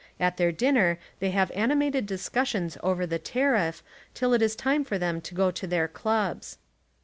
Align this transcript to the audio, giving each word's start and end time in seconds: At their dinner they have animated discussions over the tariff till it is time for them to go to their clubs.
At 0.19 0.37
their 0.37 0.51
dinner 0.51 0.97
they 1.19 1.29
have 1.29 1.51
animated 1.51 2.07
discussions 2.07 2.75
over 2.81 3.05
the 3.05 3.19
tariff 3.19 3.83
till 4.15 4.33
it 4.33 4.41
is 4.41 4.55
time 4.55 4.83
for 4.83 4.97
them 4.97 5.21
to 5.21 5.35
go 5.35 5.51
to 5.51 5.67
their 5.67 5.87
clubs. 5.87 6.57